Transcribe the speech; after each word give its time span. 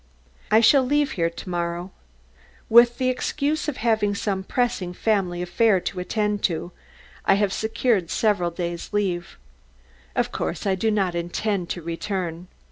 I 0.49 0.61
shall 0.61 0.81
leave 0.81 1.11
here 1.11 1.29
to 1.29 1.47
morrow. 1.51 1.91
With 2.69 2.97
the 2.97 3.09
excuse 3.09 3.67
of 3.67 3.77
having 3.77 4.15
some 4.15 4.43
pressing 4.43 4.93
family 4.93 5.43
affair 5.43 5.79
to 5.81 5.99
attend 5.99 6.41
to, 6.45 6.71
I 7.23 7.35
have 7.35 7.53
secured 7.53 8.09
several 8.09 8.49
days' 8.49 8.89
leave. 8.93 9.37
Of 10.15 10.31
course 10.31 10.65
I 10.65 10.73
do 10.73 10.89
not 10.89 11.13
intend 11.13 11.69
to 11.69 11.83
return. 11.83 12.47